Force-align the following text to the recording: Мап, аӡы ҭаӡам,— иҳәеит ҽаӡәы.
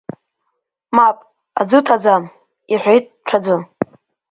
Мап, 0.95 1.17
аӡы 1.59 1.79
ҭаӡам,— 1.85 2.23
иҳәеит 2.73 3.05
ҽаӡәы. 3.27 3.57